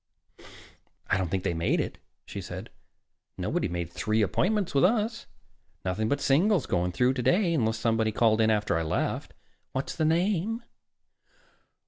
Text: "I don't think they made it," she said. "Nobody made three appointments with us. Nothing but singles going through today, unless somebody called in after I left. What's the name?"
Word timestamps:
"I 1.11 1.17
don't 1.19 1.29
think 1.29 1.43
they 1.43 1.53
made 1.53 1.79
it," 1.79 1.99
she 2.25 2.41
said. 2.41 2.71
"Nobody 3.37 3.67
made 3.67 3.91
three 3.91 4.23
appointments 4.23 4.73
with 4.73 4.83
us. 4.83 5.27
Nothing 5.85 6.09
but 6.09 6.19
singles 6.19 6.65
going 6.65 6.91
through 6.91 7.13
today, 7.13 7.53
unless 7.53 7.77
somebody 7.77 8.11
called 8.11 8.41
in 8.41 8.49
after 8.49 8.75
I 8.75 8.81
left. 8.81 9.35
What's 9.73 9.95
the 9.95 10.05
name?" 10.05 10.63